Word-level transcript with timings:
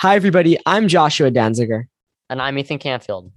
Hi, 0.00 0.16
everybody. 0.16 0.56
I'm 0.64 0.88
Joshua 0.88 1.30
Danziger. 1.30 1.82
And 2.30 2.40
I'm 2.40 2.56
Ethan 2.56 2.78
Canfield. 2.78 3.32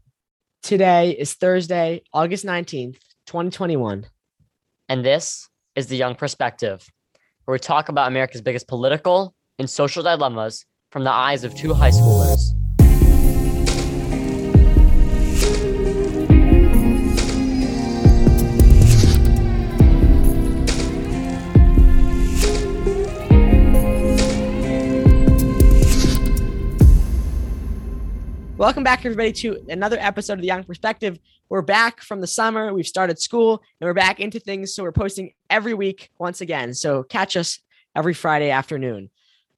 Today 0.61 1.11
is 1.11 1.33
Thursday, 1.33 2.03
August 2.13 2.45
19th, 2.45 2.95
2021. 3.27 4.05
And 4.87 5.03
this 5.03 5.49
is 5.75 5.87
The 5.87 5.97
Young 5.97 6.15
Perspective, 6.15 6.87
where 7.43 7.55
we 7.55 7.59
talk 7.59 7.89
about 7.89 8.07
America's 8.07 8.41
biggest 8.41 8.69
political 8.69 9.35
and 9.59 9.69
social 9.69 10.03
dilemmas 10.03 10.65
from 10.89 11.03
the 11.03 11.11
eyes 11.11 11.43
of 11.43 11.53
two 11.53 11.73
high 11.73 11.91
schoolers. 11.91 12.53
Welcome 28.63 28.85
back, 28.85 28.99
everybody, 28.99 29.33
to 29.33 29.61
another 29.67 29.97
episode 29.99 30.35
of 30.35 30.39
The 30.39 30.47
Young 30.47 30.63
Perspective. 30.63 31.19
We're 31.49 31.61
back 31.61 31.99
from 31.99 32.21
the 32.21 32.27
summer. 32.27 32.73
We've 32.73 32.87
started 32.87 33.19
school 33.19 33.61
and 33.81 33.85
we're 33.85 33.93
back 33.93 34.21
into 34.21 34.39
things. 34.39 34.73
So 34.73 34.83
we're 34.83 34.93
posting 34.93 35.33
every 35.49 35.73
week 35.73 36.11
once 36.17 36.39
again. 36.39 36.73
So 36.73 37.03
catch 37.03 37.35
us 37.35 37.59
every 37.93 38.13
Friday 38.13 38.51
afternoon. 38.51 39.09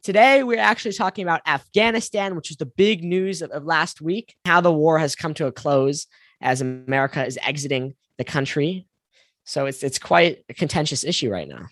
Today, 0.02 0.42
we're 0.42 0.58
actually 0.58 0.94
talking 0.94 1.22
about 1.22 1.42
Afghanistan, 1.46 2.36
which 2.36 2.50
is 2.50 2.58
the 2.58 2.66
big 2.66 3.04
news 3.04 3.44
of, 3.44 3.52
of 3.52 3.64
last 3.64 4.02
week, 4.02 4.36
how 4.44 4.60
the 4.60 4.74
war 4.74 4.98
has 4.98 5.16
come 5.16 5.36
to 5.36 5.46
a 5.46 5.52
close 5.52 6.08
as 6.42 6.62
America 6.62 7.24
is 7.24 7.38
exiting 7.44 7.94
the 8.18 8.24
country. 8.24 8.88
So 9.44 9.68
it's, 9.68 9.84
it's 9.84 10.00
quite 10.00 10.44
a 10.50 10.56
contentious 10.56 11.04
issue 11.04 11.30
right 11.30 11.48
now. 11.48 11.68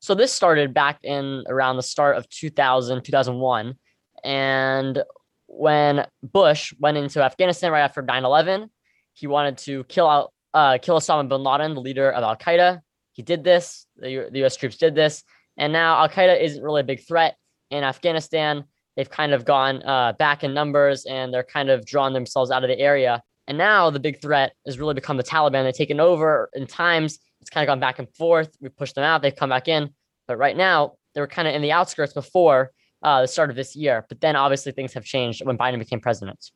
So 0.00 0.14
this 0.14 0.30
started 0.30 0.74
back 0.74 0.98
in 1.04 1.42
around 1.48 1.76
the 1.76 1.82
start 1.82 2.18
of 2.18 2.28
2000, 2.28 3.02
2001. 3.02 3.76
And 4.22 5.02
when 5.50 6.06
Bush 6.22 6.72
went 6.78 6.96
into 6.96 7.22
Afghanistan 7.22 7.72
right 7.72 7.82
after 7.82 8.02
9 8.02 8.24
11, 8.24 8.70
he 9.12 9.26
wanted 9.26 9.58
to 9.58 9.84
kill 9.84 10.08
out, 10.08 10.32
uh, 10.54 10.78
kill 10.80 10.98
Osama 10.98 11.28
bin 11.28 11.42
Laden, 11.42 11.74
the 11.74 11.80
leader 11.80 12.10
of 12.10 12.22
Al 12.22 12.36
Qaeda. 12.36 12.80
He 13.12 13.22
did 13.22 13.42
this, 13.42 13.86
the, 13.96 14.28
the 14.30 14.44
US 14.44 14.56
troops 14.56 14.76
did 14.76 14.94
this. 14.94 15.24
And 15.56 15.72
now 15.72 16.00
Al 16.00 16.08
Qaeda 16.08 16.40
isn't 16.40 16.62
really 16.62 16.80
a 16.80 16.84
big 16.84 17.06
threat 17.06 17.36
in 17.70 17.82
Afghanistan. 17.82 18.64
They've 18.96 19.10
kind 19.10 19.32
of 19.32 19.44
gone 19.44 19.82
uh, 19.82 20.12
back 20.12 20.44
in 20.44 20.54
numbers 20.54 21.04
and 21.04 21.34
they're 21.34 21.42
kind 21.42 21.68
of 21.68 21.84
drawn 21.84 22.12
themselves 22.12 22.50
out 22.50 22.64
of 22.64 22.68
the 22.68 22.78
area. 22.78 23.22
And 23.46 23.58
now 23.58 23.90
the 23.90 24.00
big 24.00 24.20
threat 24.22 24.52
has 24.66 24.78
really 24.78 24.94
become 24.94 25.16
the 25.16 25.24
Taliban. 25.24 25.64
They've 25.64 25.74
taken 25.74 25.98
over 26.00 26.48
in 26.54 26.66
times. 26.66 27.18
It's 27.40 27.50
kind 27.50 27.64
of 27.64 27.72
gone 27.72 27.80
back 27.80 27.98
and 27.98 28.08
forth. 28.14 28.50
We 28.60 28.68
pushed 28.68 28.94
them 28.94 29.04
out. 29.04 29.22
They've 29.22 29.34
come 29.34 29.50
back 29.50 29.66
in. 29.66 29.90
But 30.28 30.38
right 30.38 30.56
now, 30.56 30.92
they 31.14 31.20
were 31.20 31.26
kind 31.26 31.48
of 31.48 31.54
in 31.54 31.62
the 31.62 31.72
outskirts 31.72 32.12
before 32.12 32.70
uh, 33.02 33.22
the 33.22 33.28
start 33.28 33.50
of 33.50 33.56
this 33.56 33.74
year. 33.76 34.04
But 34.08 34.20
then 34.20 34.36
obviously 34.36 34.72
things 34.72 34.92
have 34.94 35.04
changed 35.04 35.44
when 35.44 35.58
Biden 35.58 35.78
became 35.78 36.00
president. 36.00 36.50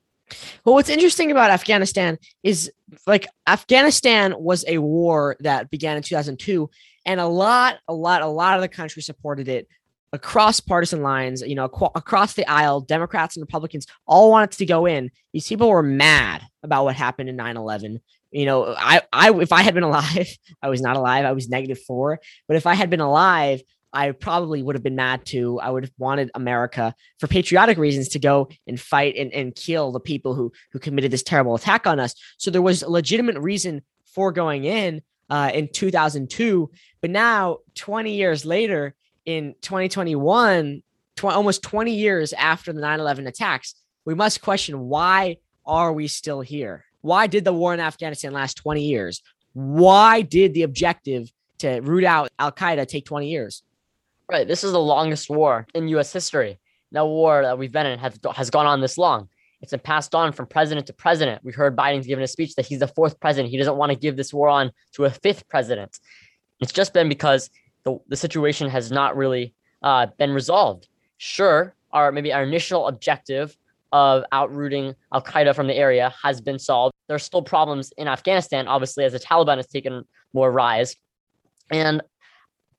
Well, 0.64 0.74
what's 0.74 0.88
interesting 0.88 1.30
about 1.30 1.50
Afghanistan 1.50 2.18
is 2.42 2.72
like 3.06 3.26
Afghanistan 3.46 4.34
was 4.38 4.64
a 4.66 4.78
war 4.78 5.36
that 5.40 5.70
began 5.70 5.96
in 5.96 6.02
2002, 6.02 6.70
and 7.04 7.20
a 7.20 7.26
lot, 7.26 7.78
a 7.88 7.94
lot, 7.94 8.22
a 8.22 8.26
lot 8.26 8.56
of 8.56 8.62
the 8.62 8.68
country 8.68 9.02
supported 9.02 9.48
it 9.48 9.68
across 10.14 10.60
partisan 10.60 11.02
lines, 11.02 11.42
you 11.42 11.56
know, 11.56 11.64
across 11.64 12.34
the 12.34 12.48
aisle, 12.48 12.80
Democrats 12.80 13.36
and 13.36 13.42
Republicans 13.42 13.86
all 14.06 14.30
wanted 14.30 14.52
to 14.52 14.64
go 14.64 14.86
in. 14.86 15.10
These 15.32 15.48
people 15.48 15.68
were 15.68 15.82
mad 15.82 16.42
about 16.62 16.84
what 16.84 16.94
happened 16.94 17.28
in 17.28 17.36
9 17.36 17.56
11. 17.56 18.00
You 18.30 18.46
know, 18.46 18.74
I, 18.76 19.02
I, 19.12 19.32
if 19.32 19.52
I 19.52 19.62
had 19.62 19.74
been 19.74 19.82
alive, 19.82 20.28
I 20.62 20.68
was 20.68 20.80
not 20.80 20.96
alive. 20.96 21.24
I 21.24 21.32
was 21.32 21.48
negative 21.48 21.80
four. 21.82 22.20
But 22.46 22.56
if 22.56 22.66
I 22.66 22.74
had 22.74 22.90
been 22.90 23.00
alive, 23.00 23.60
I 23.94 24.10
probably 24.10 24.62
would 24.62 24.74
have 24.74 24.82
been 24.82 24.96
mad 24.96 25.24
too. 25.24 25.60
I 25.60 25.70
would 25.70 25.84
have 25.84 25.92
wanted 25.96 26.30
America 26.34 26.94
for 27.20 27.28
patriotic 27.28 27.78
reasons 27.78 28.08
to 28.08 28.18
go 28.18 28.48
and 28.66 28.78
fight 28.78 29.14
and, 29.16 29.32
and 29.32 29.54
kill 29.54 29.92
the 29.92 30.00
people 30.00 30.34
who 30.34 30.52
who 30.72 30.80
committed 30.80 31.12
this 31.12 31.22
terrible 31.22 31.54
attack 31.54 31.86
on 31.86 32.00
us. 32.00 32.14
So 32.36 32.50
there 32.50 32.60
was 32.60 32.82
a 32.82 32.90
legitimate 32.90 33.38
reason 33.38 33.82
for 34.04 34.32
going 34.32 34.64
in 34.64 35.00
uh, 35.30 35.52
in 35.54 35.68
2002. 35.68 36.70
But 37.00 37.10
now, 37.10 37.58
20 37.76 38.14
years 38.14 38.44
later, 38.44 38.94
in 39.24 39.54
2021, 39.62 40.82
tw- 41.16 41.24
almost 41.24 41.62
20 41.62 41.94
years 41.94 42.32
after 42.32 42.72
the 42.72 42.80
9/11 42.80 43.28
attacks, 43.28 43.74
we 44.04 44.14
must 44.14 44.42
question 44.42 44.80
why 44.80 45.36
are 45.64 45.92
we 45.92 46.08
still 46.08 46.40
here? 46.40 46.84
Why 47.00 47.26
did 47.26 47.44
the 47.44 47.52
war 47.52 47.72
in 47.74 47.80
Afghanistan 47.80 48.32
last 48.32 48.56
20 48.56 48.82
years? 48.82 49.22
Why 49.52 50.22
did 50.22 50.52
the 50.52 50.62
objective 50.62 51.30
to 51.58 51.80
root 51.80 52.04
out 52.04 52.30
Al 52.38 52.50
Qaeda 52.50 52.88
take 52.88 53.04
20 53.04 53.28
years? 53.28 53.62
Right. 54.30 54.48
This 54.48 54.64
is 54.64 54.72
the 54.72 54.80
longest 54.80 55.28
war 55.28 55.66
in 55.74 55.88
U.S. 55.88 56.12
history. 56.12 56.58
No 56.90 57.06
war 57.06 57.42
that 57.42 57.58
we've 57.58 57.72
been 57.72 57.86
in 57.86 57.98
has, 57.98 58.18
has 58.34 58.50
gone 58.50 58.66
on 58.66 58.80
this 58.80 58.96
long. 58.96 59.28
It's 59.60 59.70
been 59.70 59.80
passed 59.80 60.14
on 60.14 60.32
from 60.32 60.46
president 60.46 60.86
to 60.86 60.92
president. 60.92 61.42
We 61.44 61.52
heard 61.52 61.76
Biden's 61.76 62.06
given 62.06 62.22
a 62.22 62.28
speech 62.28 62.54
that 62.54 62.66
he's 62.66 62.80
the 62.80 62.88
fourth 62.88 63.18
president. 63.20 63.50
He 63.50 63.58
doesn't 63.58 63.76
want 63.76 63.90
to 63.90 63.96
give 63.96 64.16
this 64.16 64.32
war 64.32 64.48
on 64.48 64.70
to 64.92 65.04
a 65.04 65.10
fifth 65.10 65.48
president. 65.48 65.98
It's 66.60 66.72
just 66.72 66.94
been 66.94 67.08
because 67.08 67.50
the, 67.84 67.98
the 68.08 68.16
situation 68.16 68.68
has 68.68 68.90
not 68.90 69.16
really 69.16 69.54
uh, 69.82 70.06
been 70.18 70.32
resolved. 70.32 70.88
Sure, 71.18 71.74
our 71.92 72.12
maybe 72.12 72.32
our 72.32 72.42
initial 72.42 72.88
objective 72.88 73.56
of 73.92 74.24
outrooting 74.32 74.94
Al 75.12 75.22
Qaeda 75.22 75.54
from 75.54 75.66
the 75.66 75.74
area 75.76 76.12
has 76.22 76.40
been 76.40 76.58
solved. 76.58 76.92
There 77.06 77.14
are 77.14 77.20
still 77.20 77.42
problems 77.42 77.92
in 77.96 78.08
Afghanistan, 78.08 78.66
obviously, 78.66 79.04
as 79.04 79.12
the 79.12 79.20
Taliban 79.20 79.56
has 79.56 79.66
taken 79.66 80.04
more 80.32 80.50
rise. 80.50 80.96
And 81.70 82.02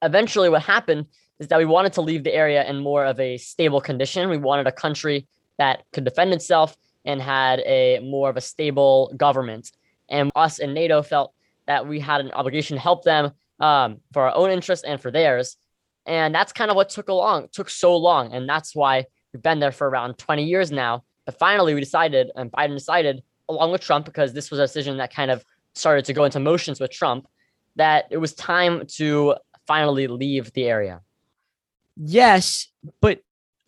eventually, 0.01 0.50
what 0.50 0.62
happened 0.63 1.06
is 1.40 1.47
that 1.50 1.57
we 1.57 1.66
wanted 1.66 1.94
to 1.94 2.01
leave 2.01 2.23
the 2.23 2.34
area 2.34 2.68
in 2.68 2.79
more 2.79 3.06
of 3.06 3.19
a 3.19 3.38
stable 3.38 3.81
condition. 3.81 4.29
We 4.29 4.38
wanted 4.38 4.68
a 4.68 4.72
country 4.72 5.28
that 5.57 5.84
could 5.91 6.06
defend 6.06 6.34
itself 6.34 6.75
and 7.03 7.22
had 7.22 7.59
a 7.59 8.00
more 8.00 8.29
of 8.29 8.38
a 8.38 8.41
stable 8.41 9.13
government. 9.18 9.72
And 10.09 10.31
us 10.35 10.59
and 10.59 10.74
NATO 10.74 11.01
felt 11.01 11.34
that 11.68 11.88
we 11.88 12.00
had 12.00 12.22
an 12.22 12.31
obligation 12.31 12.78
to 12.78 12.81
help 12.81 13.03
them 13.03 13.31
um, 13.59 14.01
for 14.13 14.24
our 14.24 14.35
own 14.35 14.51
interests 14.51 14.85
and 14.85 15.00
for 15.00 15.12
theirs. 15.12 15.57
And 16.06 16.34
that's 16.34 16.53
kind 16.53 16.69
of 16.69 16.75
what 16.75 16.90
took 16.90 17.09
along, 17.09 17.50
took 17.51 17.69
so 17.69 17.97
long. 17.97 18.34
And 18.34 18.47
that's 18.47 18.75
why 18.75 19.06
we've 19.34 19.41
been 19.41 19.59
there 19.59 19.72
for 19.72 19.90
around 19.90 20.18
20 20.18 20.44
years 20.44 20.72
now. 20.72 21.03
But 21.25 21.40
finally, 21.40 21.74
we 21.74 21.79
decided, 21.79 22.31
and 22.35 22.51
Biden 22.51 22.75
decided, 22.75 23.24
along 23.50 23.72
with 23.72 23.81
Trump, 23.81 24.06
because 24.06 24.34
this 24.34 24.51
was 24.51 24.59
a 24.59 24.63
decision 24.63 24.97
that 24.97 25.13
kind 25.13 25.31
of 25.31 25.44
started 25.74 26.06
to 26.06 26.13
go 26.13 26.24
into 26.24 26.40
motions 26.40 26.79
with 26.79 26.91
Trump, 26.91 27.28
that 27.75 28.06
it 28.12 28.18
was 28.18 28.34
time 28.34 28.85
to 28.88 29.35
finally 29.66 30.07
leave 30.07 30.53
the 30.53 30.66
area 30.66 31.01
yes, 31.95 32.67
but 33.01 33.19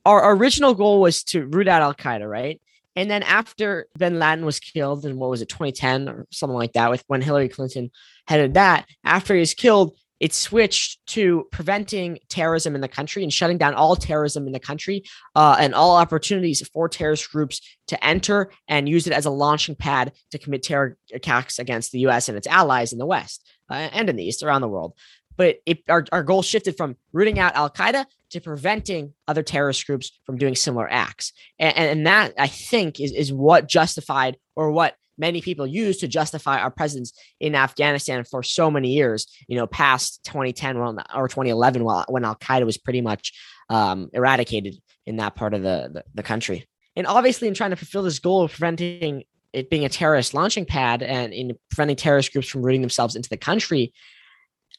our 0.05 0.35
original 0.35 0.73
goal 0.73 1.01
was 1.01 1.23
to 1.25 1.45
root 1.45 1.67
out 1.67 1.81
Al 1.81 1.93
Qaeda, 1.93 2.29
right? 2.29 2.61
And 2.95 3.11
then 3.11 3.23
after 3.23 3.87
Bin 3.97 4.17
Laden 4.19 4.45
was 4.45 4.59
killed 4.59 5.05
in 5.05 5.17
what 5.17 5.29
was 5.29 5.41
it, 5.41 5.49
2010 5.49 6.09
or 6.09 6.25
something 6.31 6.57
like 6.57 6.73
that, 6.73 6.89
with 6.89 7.03
when 7.07 7.21
Hillary 7.21 7.49
Clinton 7.49 7.91
headed 8.25 8.55
that, 8.55 8.87
after 9.03 9.35
he 9.35 9.39
was 9.39 9.53
killed, 9.53 9.95
it 10.19 10.33
switched 10.33 11.05
to 11.07 11.47
preventing 11.51 12.19
terrorism 12.27 12.73
in 12.73 12.81
the 12.81 12.87
country 12.87 13.23
and 13.23 13.31
shutting 13.31 13.57
down 13.57 13.75
all 13.75 13.95
terrorism 13.95 14.47
in 14.47 14.53
the 14.53 14.59
country 14.59 15.03
uh, 15.35 15.57
and 15.59 15.75
all 15.75 15.95
opportunities 15.95 16.67
for 16.69 16.89
terrorist 16.89 17.31
groups 17.31 17.61
to 17.87 18.03
enter 18.03 18.51
and 18.67 18.89
use 18.89 19.05
it 19.05 19.13
as 19.13 19.25
a 19.25 19.29
launching 19.29 19.75
pad 19.75 20.11
to 20.31 20.39
commit 20.39 20.63
terror 20.63 20.97
attacks 21.13 21.59
against 21.59 21.91
the 21.91 21.99
US 22.07 22.29
and 22.29 22.37
its 22.37 22.47
allies 22.47 22.93
in 22.93 22.99
the 22.99 23.05
West 23.05 23.47
uh, 23.69 23.73
and 23.75 24.09
in 24.09 24.15
the 24.15 24.25
East 24.25 24.43
around 24.43 24.61
the 24.61 24.67
world. 24.67 24.93
But 25.37 25.57
it, 25.65 25.83
our, 25.87 26.05
our 26.11 26.23
goal 26.23 26.41
shifted 26.41 26.75
from 26.75 26.95
rooting 27.13 27.39
out 27.39 27.55
Al 27.55 27.69
Qaeda 27.69 28.05
to 28.31 28.41
preventing 28.41 29.13
other 29.27 29.43
terrorist 29.43 29.85
groups 29.85 30.19
from 30.25 30.37
doing 30.37 30.55
similar 30.55 30.91
acts. 30.91 31.31
And, 31.59 31.77
and 31.77 32.07
that, 32.07 32.33
I 32.37 32.47
think, 32.47 32.99
is, 32.99 33.11
is 33.11 33.31
what 33.31 33.69
justified 33.69 34.37
or 34.55 34.71
what 34.71 34.95
many 35.17 35.41
people 35.41 35.65
use 35.65 35.97
to 35.97 36.07
justify 36.07 36.59
our 36.59 36.71
presence 36.71 37.13
in 37.39 37.55
Afghanistan 37.55 38.23
for 38.23 38.43
so 38.43 38.69
many 38.69 38.91
years, 38.93 39.27
you 39.47 39.57
know, 39.57 39.67
past 39.67 40.23
2010 40.25 40.77
or 41.15 41.27
2011, 41.27 41.83
when 42.07 42.25
Al 42.25 42.35
Qaeda 42.35 42.65
was 42.65 42.77
pretty 42.77 43.01
much 43.01 43.33
um, 43.69 44.09
eradicated 44.13 44.75
in 45.05 45.17
that 45.17 45.35
part 45.35 45.53
of 45.53 45.61
the, 45.61 45.89
the, 45.93 46.03
the 46.13 46.23
country. 46.23 46.67
And 46.95 47.07
obviously, 47.07 47.47
in 47.47 47.53
trying 47.53 47.69
to 47.71 47.75
fulfill 47.75 48.03
this 48.03 48.19
goal 48.19 48.43
of 48.43 48.51
preventing 48.51 49.23
it 49.53 49.69
being 49.69 49.85
a 49.85 49.89
terrorist 49.89 50.33
launching 50.33 50.65
pad 50.65 51.01
and 51.01 51.33
in 51.33 51.57
preventing 51.69 51.95
terrorist 51.95 52.33
groups 52.33 52.47
from 52.47 52.63
rooting 52.63 52.81
themselves 52.81 53.15
into 53.15 53.29
the 53.29 53.37
country, 53.37 53.93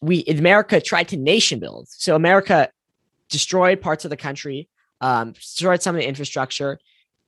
we 0.01 0.25
America 0.25 0.81
tried 0.81 1.09
to 1.09 1.17
nation 1.17 1.59
build. 1.59 1.89
So 1.89 2.15
America 2.15 2.71
destroyed 3.29 3.81
parts 3.81 4.05
of 4.05 4.11
the 4.11 4.17
country, 4.17 4.69
um, 5.01 5.33
destroyed 5.33 5.83
some 5.83 5.95
of 5.95 6.01
the 6.01 6.09
infrastructure 6.09 6.79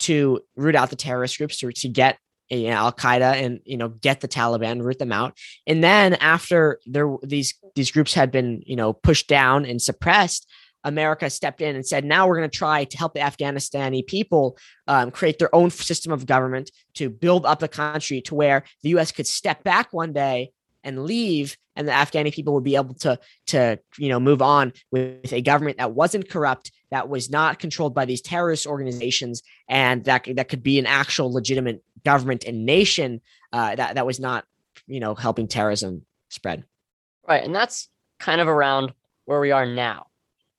to 0.01 0.41
root 0.57 0.75
out 0.75 0.91
the 0.91 0.97
terrorist 0.97 1.39
groups 1.39 1.59
to, 1.59 1.73
to 1.73 1.89
get 1.89 2.19
you 2.49 2.71
know, 2.71 2.77
Al 2.77 2.93
Qaeda 2.93 3.45
and 3.45 3.61
you 3.65 3.77
know 3.77 3.89
get 3.89 4.21
the 4.21 4.29
Taliban, 4.29 4.83
root 4.83 4.99
them 4.99 5.13
out. 5.13 5.39
And 5.67 5.85
then 5.85 6.15
after 6.15 6.81
there 6.85 7.17
these 7.23 7.55
these 7.75 7.91
groups 7.91 8.13
had 8.13 8.31
been 8.31 8.63
you 8.67 8.77
know 8.77 8.93
pushed 8.93 9.29
down 9.29 9.65
and 9.65 9.81
suppressed, 9.81 10.51
America 10.85 11.31
stepped 11.31 11.61
in 11.61 11.77
and 11.77 11.87
said, 11.87 12.05
now 12.05 12.27
we're 12.27 12.37
going 12.37 12.51
to 12.51 12.57
try 12.57 12.85
to 12.85 12.97
help 12.97 13.15
the 13.15 13.21
Afghanistani 13.21 14.07
people 14.07 14.57
um, 14.89 15.11
create 15.11 15.39
their 15.39 15.55
own 15.55 15.71
system 15.71 16.13
of 16.13 16.27
government 16.27 16.71
to 16.95 17.11
build 17.11 17.47
up 17.47 17.61
the 17.61 17.69
country 17.69 18.21
to 18.23 18.35
where 18.35 18.65
the 18.83 18.91
U.S. 18.91 19.13
could 19.13 19.27
step 19.27 19.63
back 19.63 19.93
one 19.93 20.13
day 20.13 20.51
and 20.85 21.05
leave 21.05 21.57
and 21.77 21.87
the 21.87 21.93
afghani 21.93 22.33
people 22.33 22.55
would 22.55 22.65
be 22.65 22.77
able 22.77 22.95
to 22.95 23.19
to 23.47 23.79
you 23.99 24.09
know 24.09 24.21
move 24.21 24.43
on 24.43 24.73
with 24.91 25.33
a 25.33 25.41
government 25.41 25.79
that 25.79 25.93
wasn't 25.93 26.29
corrupt 26.29 26.73
that 26.91 27.09
was 27.09 27.31
not 27.31 27.59
controlled 27.59 27.95
by 27.95 28.05
these 28.05 28.21
terrorist 28.21 28.67
organizations 28.67 29.43
and 29.69 30.05
that 30.05 30.27
that 30.37 30.49
could 30.49 30.63
be 30.63 30.79
an 30.79 30.87
actual 30.87 31.33
legitimate 31.33 31.83
government 32.05 32.45
and 32.45 32.67
nation 32.67 33.21
uh, 33.53 33.75
that 33.75 33.95
that 33.95 34.07
was 34.07 34.21
not 34.21 34.45
you 34.87 35.01
know 35.01 35.15
helping 35.15 35.49
terrorism 35.49 36.05
spread. 36.29 36.65
Right 37.27 37.45
and 37.45 37.55
that's 37.55 37.89
kind 38.19 38.41
of 38.41 38.49
around 38.49 38.93
where 39.25 39.41
we 39.41 39.51
are 39.51 39.67
now. 39.67 40.07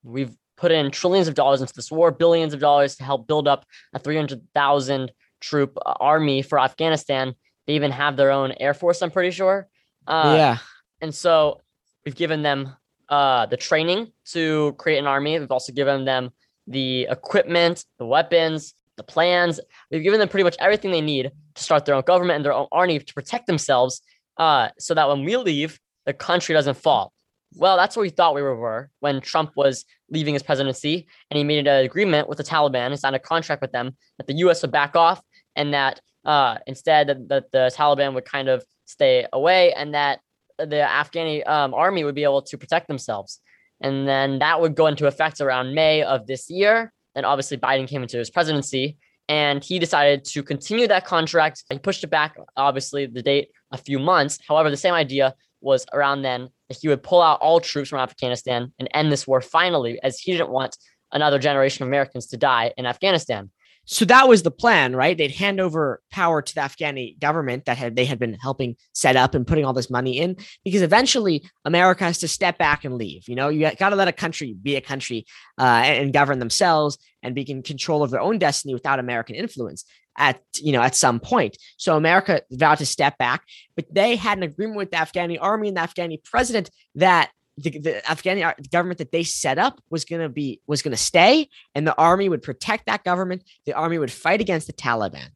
We've 0.03 0.35
put 0.57 0.71
in 0.71 0.91
trillions 0.91 1.27
of 1.27 1.35
dollars 1.35 1.61
into 1.61 1.73
this 1.73 1.91
war 1.91 2.11
billions 2.11 2.53
of 2.53 2.59
dollars 2.59 2.95
to 2.95 3.03
help 3.03 3.27
build 3.27 3.47
up 3.47 3.65
a 3.93 3.99
300,000 3.99 5.11
troop 5.39 5.77
uh, 5.85 5.93
army 5.99 6.41
for 6.41 6.59
Afghanistan. 6.59 7.35
They 7.65 7.73
even 7.73 7.91
have 7.91 8.15
their 8.15 8.31
own 8.31 8.53
air 8.59 8.73
force, 8.73 9.01
I'm 9.01 9.11
pretty 9.11 9.31
sure. 9.31 9.67
Uh, 10.07 10.33
yeah. 10.37 10.57
And 11.01 11.13
so 11.13 11.61
we've 12.05 12.15
given 12.15 12.41
them 12.41 12.75
uh, 13.09 13.45
the 13.45 13.57
training 13.57 14.11
to 14.31 14.73
create 14.77 14.97
an 14.97 15.07
army. 15.07 15.37
We've 15.39 15.51
also 15.51 15.73
given 15.73 16.05
them 16.05 16.31
the 16.67 17.07
equipment, 17.09 17.85
the 17.99 18.05
weapons, 18.05 18.73
the 18.97 19.03
plans. 19.03 19.59
We've 19.89 20.03
given 20.03 20.19
them 20.19 20.29
pretty 20.29 20.43
much 20.43 20.55
everything 20.59 20.91
they 20.91 21.01
need 21.01 21.31
to 21.55 21.63
start 21.63 21.85
their 21.85 21.95
own 21.95 22.03
government 22.03 22.37
and 22.37 22.45
their 22.45 22.53
own 22.53 22.67
army 22.71 22.99
to 22.99 23.13
protect 23.13 23.47
themselves 23.47 24.01
uh, 24.37 24.69
so 24.79 24.93
that 24.93 25.07
when 25.09 25.23
we 25.23 25.35
leave, 25.37 25.79
the 26.05 26.13
country 26.13 26.53
doesn't 26.53 26.77
fall. 26.77 27.13
Well, 27.55 27.75
that's 27.75 27.97
what 27.97 28.03
we 28.03 28.09
thought 28.09 28.33
we 28.33 28.41
were 28.41 28.89
when 29.01 29.19
Trump 29.19 29.51
was 29.55 29.83
leaving 30.09 30.33
his 30.33 30.43
presidency 30.43 31.07
and 31.29 31.37
he 31.37 31.43
made 31.43 31.67
an 31.67 31.85
agreement 31.85 32.29
with 32.29 32.37
the 32.37 32.43
Taliban 32.43 32.87
and 32.87 32.99
signed 32.99 33.15
a 33.15 33.19
contract 33.19 33.61
with 33.61 33.73
them 33.73 33.95
that 34.17 34.27
the 34.27 34.35
US 34.35 34.61
would 34.61 34.71
back 34.71 34.95
off 34.95 35.21
and 35.55 35.73
that 35.73 35.99
uh, 36.25 36.57
instead, 36.67 37.07
that 37.07 37.27
the, 37.27 37.45
the 37.51 37.71
Taliban 37.75 38.13
would 38.13 38.25
kind 38.25 38.49
of 38.49 38.63
stay 38.85 39.25
away 39.31 39.73
and 39.73 39.93
that 39.93 40.19
the 40.57 40.87
Afghani 40.87 41.47
um, 41.47 41.73
army 41.73 42.03
would 42.03 42.15
be 42.15 42.23
able 42.23 42.41
to 42.43 42.57
protect 42.57 42.87
themselves. 42.87 43.39
And 43.81 44.07
then 44.07 44.39
that 44.39 44.61
would 44.61 44.75
go 44.75 44.87
into 44.87 45.07
effect 45.07 45.41
around 45.41 45.73
May 45.73 46.03
of 46.03 46.27
this 46.27 46.49
year. 46.49 46.93
Then 47.15 47.25
obviously 47.25 47.57
Biden 47.57 47.87
came 47.87 48.03
into 48.03 48.17
his 48.17 48.29
presidency 48.29 48.97
and 49.27 49.63
he 49.63 49.79
decided 49.79 50.23
to 50.25 50.43
continue 50.43 50.87
that 50.87 51.05
contract. 51.05 51.63
He 51.69 51.79
pushed 51.79 52.03
it 52.03 52.09
back, 52.09 52.37
obviously, 52.55 53.05
the 53.05 53.21
date 53.21 53.49
a 53.71 53.77
few 53.77 53.97
months. 53.97 54.39
However, 54.47 54.69
the 54.69 54.77
same 54.77 54.93
idea 54.93 55.33
was 55.61 55.85
around 55.93 56.21
then 56.21 56.49
that 56.67 56.77
he 56.79 56.87
would 56.87 57.03
pull 57.03 57.21
out 57.21 57.39
all 57.39 57.59
troops 57.59 57.89
from 57.89 57.99
Afghanistan 57.99 58.73
and 58.77 58.89
end 58.93 59.11
this 59.11 59.27
war 59.27 59.41
finally, 59.41 59.99
as 60.03 60.19
he 60.19 60.31
didn't 60.31 60.49
want 60.49 60.77
another 61.11 61.39
generation 61.39 61.83
of 61.83 61.89
Americans 61.89 62.27
to 62.27 62.37
die 62.37 62.73
in 62.77 62.85
Afghanistan. 62.85 63.51
So 63.85 64.05
that 64.05 64.27
was 64.27 64.43
the 64.43 64.51
plan, 64.51 64.95
right? 64.95 65.17
They'd 65.17 65.31
hand 65.31 65.59
over 65.59 66.01
power 66.11 66.41
to 66.41 66.55
the 66.55 66.61
Afghani 66.61 67.19
government 67.19 67.65
that 67.65 67.77
had 67.77 67.95
they 67.95 68.05
had 68.05 68.19
been 68.19 68.35
helping 68.35 68.75
set 68.93 69.15
up 69.15 69.33
and 69.35 69.45
putting 69.45 69.65
all 69.65 69.73
this 69.73 69.89
money 69.89 70.19
in, 70.19 70.37
because 70.63 70.81
eventually 70.81 71.49
America 71.65 72.03
has 72.03 72.19
to 72.19 72.27
step 72.27 72.57
back 72.57 72.85
and 72.85 72.95
leave. 72.95 73.27
You 73.27 73.35
know, 73.35 73.49
you 73.49 73.69
got 73.77 73.89
to 73.89 73.95
let 73.95 74.07
a 74.07 74.13
country 74.13 74.53
be 74.53 74.75
a 74.75 74.81
country 74.81 75.25
uh, 75.57 75.81
and 75.83 76.13
govern 76.13 76.39
themselves 76.39 76.97
and 77.23 77.35
be 77.35 77.41
in 77.41 77.63
control 77.63 78.03
of 78.03 78.11
their 78.11 78.21
own 78.21 78.37
destiny 78.37 78.73
without 78.73 78.99
American 78.99 79.35
influence 79.35 79.85
at 80.17 80.41
you 80.55 80.71
know 80.71 80.81
at 80.81 80.95
some 80.95 81.19
point. 81.19 81.57
So 81.77 81.97
America 81.97 82.41
vowed 82.51 82.77
to 82.79 82.85
step 82.85 83.17
back, 83.17 83.43
but 83.75 83.85
they 83.91 84.15
had 84.15 84.37
an 84.37 84.43
agreement 84.43 84.77
with 84.77 84.91
the 84.91 84.97
Afghani 84.97 85.37
army 85.39 85.69
and 85.69 85.77
the 85.77 85.81
Afghani 85.81 86.23
president 86.23 86.69
that 86.95 87.31
the, 87.57 87.69
the 87.71 88.01
Afghani 88.05 88.69
government 88.71 88.97
that 88.99 89.11
they 89.11 89.23
set 89.23 89.57
up 89.57 89.81
was 89.89 90.05
going 90.05 90.21
to 90.21 90.29
be 90.29 90.61
was 90.67 90.81
going 90.81 90.91
to 90.91 90.97
stay, 90.97 91.49
and 91.75 91.85
the 91.85 91.97
army 91.97 92.29
would 92.29 92.41
protect 92.41 92.85
that 92.85 93.03
government. 93.03 93.43
The 93.65 93.73
army 93.73 93.97
would 93.97 94.11
fight 94.11 94.41
against 94.41 94.67
the 94.67 94.73
Taliban, 94.73 95.29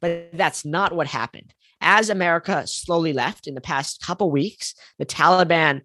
but 0.00 0.30
that's 0.32 0.64
not 0.64 0.94
what 0.94 1.06
happened. 1.06 1.54
As 1.80 2.10
America 2.10 2.66
slowly 2.66 3.12
left 3.12 3.46
in 3.46 3.54
the 3.54 3.60
past 3.60 4.02
couple 4.02 4.30
weeks, 4.30 4.74
the 4.98 5.06
Taliban 5.06 5.82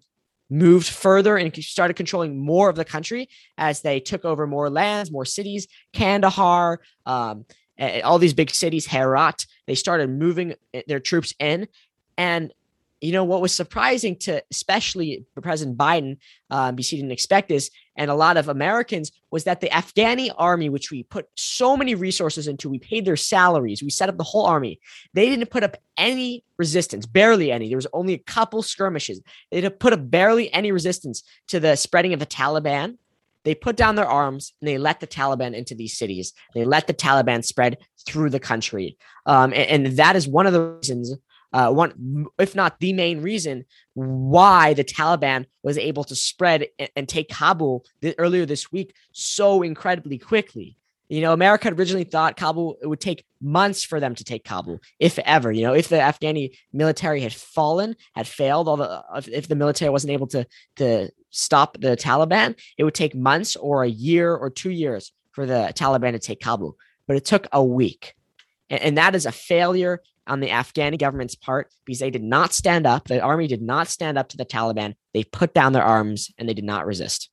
moved 0.50 0.88
further 0.88 1.36
and 1.36 1.54
started 1.62 1.94
controlling 1.94 2.38
more 2.38 2.70
of 2.70 2.76
the 2.76 2.84
country 2.84 3.28
as 3.58 3.82
they 3.82 4.00
took 4.00 4.24
over 4.24 4.46
more 4.46 4.70
lands, 4.70 5.10
more 5.10 5.24
cities, 5.24 5.66
Kandahar, 5.92 6.80
um, 7.04 7.44
all 8.04 8.18
these 8.18 8.34
big 8.34 8.50
cities, 8.50 8.86
Herat. 8.86 9.46
They 9.66 9.74
started 9.74 10.10
moving 10.10 10.54
eh, 10.74 10.82
their 10.86 11.00
troops 11.00 11.34
in, 11.38 11.68
and 12.16 12.52
you 13.00 13.12
know 13.12 13.24
what 13.24 13.40
was 13.40 13.52
surprising 13.52 14.16
to 14.16 14.42
especially 14.50 15.24
president 15.42 15.76
biden 15.76 16.18
um, 16.50 16.74
because 16.74 16.90
he 16.90 16.96
didn't 16.96 17.12
expect 17.12 17.48
this 17.48 17.70
and 17.96 18.10
a 18.10 18.14
lot 18.14 18.36
of 18.36 18.48
americans 18.48 19.12
was 19.30 19.44
that 19.44 19.60
the 19.60 19.68
afghani 19.68 20.30
army 20.36 20.68
which 20.68 20.90
we 20.90 21.02
put 21.04 21.26
so 21.36 21.76
many 21.76 21.94
resources 21.94 22.48
into 22.48 22.68
we 22.68 22.78
paid 22.78 23.04
their 23.04 23.16
salaries 23.16 23.82
we 23.82 23.90
set 23.90 24.08
up 24.08 24.16
the 24.16 24.24
whole 24.24 24.46
army 24.46 24.80
they 25.14 25.28
didn't 25.28 25.50
put 25.50 25.62
up 25.62 25.76
any 25.96 26.44
resistance 26.58 27.06
barely 27.06 27.52
any 27.52 27.68
there 27.68 27.76
was 27.76 27.86
only 27.92 28.14
a 28.14 28.18
couple 28.18 28.62
skirmishes 28.62 29.20
they 29.50 29.60
didn't 29.60 29.78
put 29.78 29.92
up 29.92 30.10
barely 30.10 30.52
any 30.52 30.72
resistance 30.72 31.22
to 31.46 31.60
the 31.60 31.76
spreading 31.76 32.12
of 32.12 32.20
the 32.20 32.26
taliban 32.26 32.96
they 33.44 33.54
put 33.54 33.76
down 33.76 33.94
their 33.94 34.06
arms 34.06 34.52
and 34.60 34.68
they 34.68 34.76
let 34.76 35.00
the 35.00 35.06
Taliban 35.06 35.54
into 35.54 35.74
these 35.74 35.96
cities. 35.96 36.34
They 36.54 36.66
let 36.66 36.86
the 36.86 36.92
Taliban 36.92 37.42
spread 37.42 37.78
through 38.06 38.28
the 38.28 38.40
country. 38.40 38.98
Um, 39.24 39.54
and, 39.54 39.86
and, 39.86 39.96
that 39.96 40.16
is 40.16 40.28
one 40.28 40.46
of 40.46 40.52
the 40.52 40.60
reasons 40.60 41.14
uh, 41.52 41.70
one, 41.70 42.26
if 42.38 42.54
not 42.54 42.78
the 42.80 42.92
main 42.92 43.22
reason 43.22 43.64
why 43.94 44.74
the 44.74 44.84
Taliban 44.84 45.46
was 45.62 45.78
able 45.78 46.04
to 46.04 46.14
spread 46.14 46.66
and, 46.78 46.90
and 46.94 47.08
take 47.08 47.28
Kabul 47.30 47.84
th- 48.02 48.14
earlier 48.18 48.44
this 48.44 48.70
week 48.70 48.94
so 49.12 49.62
incredibly 49.62 50.18
quickly. 50.18 50.76
You 51.08 51.22
know, 51.22 51.32
America 51.32 51.72
originally 51.72 52.04
thought 52.04 52.36
Kabul 52.36 52.76
it 52.82 52.86
would 52.86 53.00
take 53.00 53.24
months 53.40 53.82
for 53.82 53.98
them 53.98 54.14
to 54.14 54.24
take 54.24 54.44
Kabul, 54.44 54.78
if 54.98 55.18
ever. 55.20 55.50
You 55.50 55.62
know, 55.62 55.72
if 55.72 55.88
the 55.88 55.96
Afghani 55.96 56.50
military 56.70 57.22
had 57.22 57.32
fallen, 57.32 57.96
had 58.14 58.28
failed, 58.28 58.68
all 58.68 58.76
the 58.76 59.02
if 59.32 59.48
the 59.48 59.56
military 59.56 59.90
wasn't 59.90 60.12
able 60.12 60.26
to 60.28 60.46
to 60.76 61.10
stop 61.30 61.80
the 61.80 61.96
Taliban, 61.96 62.60
it 62.76 62.84
would 62.84 62.94
take 62.94 63.14
months 63.14 63.56
or 63.56 63.84
a 63.84 63.88
year 63.88 64.34
or 64.34 64.50
two 64.50 64.70
years 64.70 65.12
for 65.32 65.46
the 65.46 65.72
Taliban 65.74 66.12
to 66.12 66.18
take 66.18 66.40
Kabul. 66.40 66.76
But 67.06 67.16
it 67.16 67.24
took 67.24 67.46
a 67.52 67.64
week, 67.64 68.14
and, 68.68 68.82
and 68.82 68.98
that 68.98 69.14
is 69.14 69.24
a 69.24 69.32
failure 69.32 70.02
on 70.28 70.40
the 70.40 70.48
Afghani 70.48 70.98
government's 70.98 71.34
part 71.34 71.72
because 71.84 72.00
they 72.00 72.10
did 72.10 72.22
not 72.22 72.52
stand 72.52 72.86
up. 72.86 73.08
The 73.08 73.20
army 73.20 73.46
did 73.46 73.62
not 73.62 73.88
stand 73.88 74.18
up 74.18 74.28
to 74.28 74.36
the 74.36 74.44
Taliban. 74.44 74.94
They 75.14 75.24
put 75.24 75.54
down 75.54 75.72
their 75.72 75.82
arms 75.82 76.30
and 76.38 76.48
they 76.48 76.54
did 76.54 76.64
not 76.64 76.86
resist. 76.86 77.30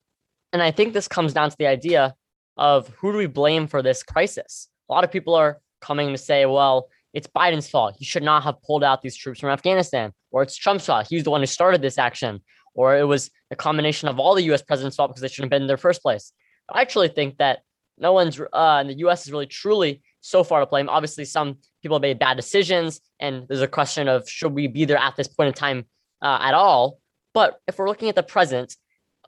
And 0.52 0.62
I 0.62 0.70
think 0.70 0.92
this 0.92 1.08
comes 1.08 1.32
down 1.32 1.50
to 1.50 1.56
the 1.58 1.66
idea 1.66 2.14
of 2.56 2.88
who 2.98 3.12
do 3.12 3.18
we 3.18 3.26
blame 3.26 3.66
for 3.66 3.82
this 3.82 4.02
crisis? 4.02 4.68
A 4.88 4.92
lot 4.92 5.04
of 5.04 5.12
people 5.12 5.34
are 5.34 5.60
coming 5.80 6.12
to 6.12 6.18
say, 6.18 6.46
well, 6.46 6.88
it's 7.12 7.26
Biden's 7.26 7.68
fault. 7.68 7.96
He 7.98 8.04
should 8.04 8.22
not 8.22 8.42
have 8.42 8.62
pulled 8.62 8.84
out 8.84 9.02
these 9.02 9.16
troops 9.16 9.40
from 9.40 9.50
Afghanistan, 9.50 10.12
or 10.30 10.42
it's 10.42 10.56
Trump's 10.56 10.86
fault. 10.86 11.06
He's 11.08 11.24
the 11.24 11.30
one 11.30 11.40
who 11.40 11.46
started 11.46 11.82
this 11.82 11.98
action, 11.98 12.40
or 12.74 12.96
it 12.96 13.04
was 13.04 13.30
a 13.50 13.56
combination 13.56 14.08
of 14.08 14.18
all 14.18 14.34
the 14.34 14.42
US 14.52 14.62
president's 14.62 14.96
fault 14.96 15.10
because 15.10 15.22
they 15.22 15.28
shouldn't 15.28 15.46
have 15.46 15.56
been 15.56 15.62
in 15.62 15.68
their 15.68 15.76
first 15.76 16.02
place. 16.02 16.32
I 16.70 16.80
actually 16.80 17.08
think 17.08 17.38
that 17.38 17.60
no 17.98 18.12
one's 18.12 18.40
uh, 18.40 18.78
in 18.82 18.88
the 18.88 18.98
US 19.06 19.26
is 19.26 19.32
really 19.32 19.46
truly 19.46 20.02
so 20.26 20.42
far 20.42 20.60
to 20.60 20.66
blame. 20.66 20.88
Obviously, 20.88 21.24
some 21.24 21.58
people 21.82 22.00
made 22.00 22.18
bad 22.18 22.36
decisions, 22.36 23.00
and 23.20 23.46
there's 23.48 23.62
a 23.62 23.68
question 23.68 24.08
of 24.08 24.28
should 24.28 24.52
we 24.52 24.66
be 24.66 24.84
there 24.84 24.98
at 24.98 25.16
this 25.16 25.28
point 25.28 25.48
in 25.48 25.54
time 25.54 25.84
uh, 26.20 26.38
at 26.42 26.54
all. 26.54 26.98
But 27.32 27.60
if 27.68 27.78
we're 27.78 27.88
looking 27.88 28.08
at 28.08 28.14
the 28.16 28.22
present, 28.22 28.76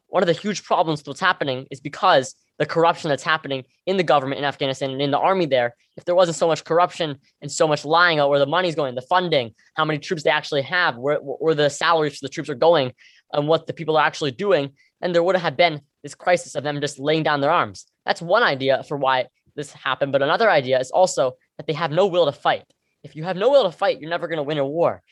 one 0.08 0.22
of 0.22 0.26
the 0.26 0.32
huge 0.32 0.64
problems 0.64 1.00
with 1.00 1.08
what's 1.08 1.20
happening 1.20 1.66
is 1.70 1.80
because 1.80 2.34
the 2.58 2.66
corruption 2.66 3.08
that's 3.08 3.22
happening 3.22 3.64
in 3.86 3.96
the 3.96 4.02
government 4.02 4.40
in 4.40 4.44
Afghanistan 4.44 4.90
and 4.90 5.00
in 5.00 5.12
the 5.12 5.18
army 5.18 5.46
there. 5.46 5.76
If 5.96 6.04
there 6.04 6.14
wasn't 6.14 6.36
so 6.36 6.48
much 6.48 6.64
corruption 6.64 7.18
and 7.40 7.52
so 7.52 7.68
much 7.68 7.84
lying 7.84 8.18
about 8.18 8.30
where 8.30 8.38
the 8.38 8.46
money's 8.46 8.74
going, 8.74 8.94
the 8.94 9.02
funding, 9.02 9.54
how 9.74 9.84
many 9.84 9.98
troops 9.98 10.24
they 10.24 10.30
actually 10.30 10.62
have, 10.62 10.96
where, 10.96 11.18
where 11.18 11.54
the 11.54 11.68
salaries 11.68 12.18
for 12.18 12.24
the 12.26 12.30
troops 12.30 12.48
are 12.48 12.54
going, 12.54 12.92
and 13.32 13.46
what 13.46 13.66
the 13.66 13.72
people 13.72 13.96
are 13.96 14.04
actually 14.04 14.30
doing, 14.30 14.70
then 15.00 15.12
there 15.12 15.22
would 15.22 15.36
have 15.36 15.56
been 15.56 15.80
this 16.02 16.14
crisis 16.14 16.54
of 16.54 16.64
them 16.64 16.80
just 16.80 16.98
laying 16.98 17.22
down 17.22 17.40
their 17.40 17.50
arms. 17.50 17.86
That's 18.06 18.22
one 18.22 18.42
idea 18.42 18.82
for 18.88 18.96
why 18.96 19.26
this 19.58 19.72
happened. 19.72 20.12
But 20.12 20.22
another 20.22 20.48
idea 20.50 20.80
is 20.80 20.90
also 20.90 21.36
that 21.58 21.66
they 21.66 21.74
have 21.74 21.90
no 21.90 22.06
will 22.06 22.24
to 22.24 22.32
fight. 22.32 22.64
If 23.02 23.14
you 23.14 23.24
have 23.24 23.36
no 23.36 23.50
will 23.50 23.64
to 23.64 23.72
fight, 23.72 24.00
you're 24.00 24.08
never 24.08 24.28
going 24.28 24.38
to 24.38 24.42
win 24.42 24.56
a 24.56 24.66
war. 24.66 25.02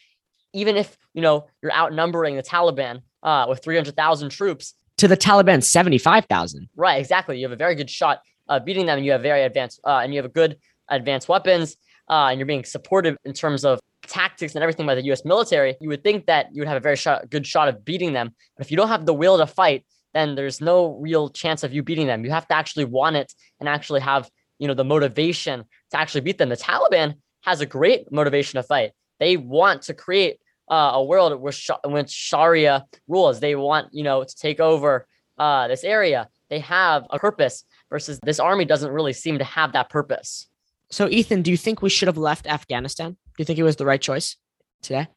Even 0.54 0.76
if 0.76 0.96
you 1.12 1.20
know 1.20 1.46
you're 1.62 1.72
outnumbering 1.72 2.36
the 2.36 2.42
Taliban 2.42 3.02
uh, 3.22 3.46
with 3.48 3.62
300,000 3.62 4.30
troops 4.30 4.74
to 4.98 5.08
the 5.08 5.16
Taliban 5.16 5.62
75,000. 5.62 6.68
Right, 6.74 6.98
exactly. 6.98 7.38
You 7.38 7.44
have 7.44 7.52
a 7.52 7.56
very 7.56 7.74
good 7.74 7.90
shot 7.90 8.20
uh, 8.48 8.60
beating 8.60 8.86
them, 8.86 8.96
and 8.96 9.04
you 9.04 9.12
have 9.12 9.22
very 9.22 9.42
advanced 9.42 9.80
uh, 9.84 10.00
and 10.02 10.14
you 10.14 10.18
have 10.18 10.24
a 10.24 10.32
good 10.32 10.56
advanced 10.88 11.28
weapons, 11.28 11.76
uh, 12.08 12.28
and 12.30 12.38
you're 12.38 12.46
being 12.46 12.64
supported 12.64 13.16
in 13.24 13.34
terms 13.34 13.64
of 13.64 13.80
tactics 14.06 14.54
and 14.54 14.62
everything 14.62 14.86
by 14.86 14.94
the 14.94 15.04
U.S. 15.06 15.24
military. 15.24 15.76
You 15.80 15.88
would 15.88 16.04
think 16.04 16.26
that 16.26 16.46
you 16.52 16.60
would 16.60 16.68
have 16.68 16.76
a 16.76 16.80
very 16.80 16.96
shot, 16.96 17.28
good 17.28 17.46
shot 17.46 17.68
of 17.68 17.84
beating 17.84 18.12
them, 18.12 18.34
but 18.56 18.64
if 18.64 18.70
you 18.70 18.76
don't 18.76 18.88
have 18.88 19.04
the 19.04 19.14
will 19.14 19.36
to 19.38 19.46
fight, 19.46 19.84
then 20.14 20.34
there's 20.34 20.62
no 20.62 20.96
real 20.98 21.28
chance 21.28 21.62
of 21.62 21.74
you 21.74 21.82
beating 21.82 22.06
them. 22.06 22.24
You 22.24 22.30
have 22.30 22.48
to 22.48 22.54
actually 22.54 22.86
want 22.86 23.16
it 23.16 23.34
and 23.60 23.68
actually 23.68 24.00
have 24.00 24.30
you 24.58 24.68
know 24.68 24.74
the 24.74 24.84
motivation 24.84 25.64
to 25.90 25.98
actually 25.98 26.22
beat 26.22 26.38
them. 26.38 26.48
The 26.48 26.56
Taliban 26.56 27.14
has 27.42 27.60
a 27.60 27.66
great 27.66 28.10
motivation 28.10 28.60
to 28.60 28.62
fight. 28.62 28.92
They 29.20 29.36
want 29.36 29.82
to 29.82 29.94
create 29.94 30.38
uh, 30.70 30.92
a 30.94 31.04
world 31.04 31.40
where 31.40 31.52
sh- 31.52 31.70
when 31.84 32.06
Sharia 32.06 32.84
rules. 33.08 33.40
They 33.40 33.54
want 33.54 33.88
you 33.92 34.04
know 34.04 34.24
to 34.24 34.36
take 34.36 34.60
over 34.60 35.06
uh, 35.38 35.68
this 35.68 35.84
area. 35.84 36.28
They 36.48 36.60
have 36.60 37.06
a 37.10 37.18
purpose 37.18 37.64
versus 37.90 38.20
this 38.22 38.38
army 38.38 38.64
doesn't 38.64 38.90
really 38.90 39.12
seem 39.12 39.38
to 39.38 39.44
have 39.44 39.72
that 39.72 39.90
purpose. 39.90 40.48
So, 40.90 41.08
Ethan, 41.08 41.42
do 41.42 41.50
you 41.50 41.56
think 41.56 41.82
we 41.82 41.90
should 41.90 42.08
have 42.08 42.18
left 42.18 42.46
Afghanistan? 42.46 43.12
Do 43.12 43.38
you 43.38 43.44
think 43.44 43.58
it 43.58 43.64
was 43.64 43.76
the 43.76 43.86
right 43.86 44.00
choice 44.00 44.36
today? 44.82 45.08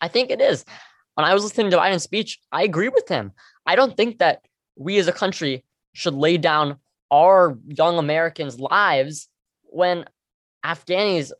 I 0.00 0.08
think 0.08 0.30
it 0.30 0.40
is. 0.40 0.64
when 1.14 1.24
I 1.24 1.32
was 1.32 1.44
listening 1.44 1.70
to 1.70 1.78
Biden's 1.78 2.02
speech, 2.02 2.38
I 2.52 2.64
agree 2.64 2.88
with 2.88 3.08
him. 3.08 3.32
I 3.66 3.76
don't 3.76 3.96
think 3.96 4.18
that 4.18 4.42
we 4.76 4.98
as 4.98 5.08
a 5.08 5.12
country 5.12 5.64
should 5.94 6.14
lay 6.14 6.36
down 6.36 6.76
our 7.10 7.58
young 7.66 7.98
Americans' 7.98 8.58
lives 8.58 9.28
when 9.64 10.04
Afghanis 10.64 11.32